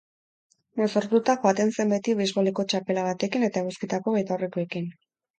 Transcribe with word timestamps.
Mozorrotuta 0.79 1.33
joaten 1.41 1.73
zen 1.75 1.91
beti 1.95 2.15
beisboleko 2.21 2.65
txapela 2.73 3.03
batekin 3.09 3.45
eta 3.49 3.61
eguzkitako 3.65 4.15
betaurrekoekin. 4.17 4.89